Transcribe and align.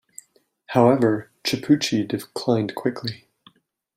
However, 0.69 1.29
Chiappucci 1.43 2.07
declined 2.07 2.73
quickly. 2.73 3.27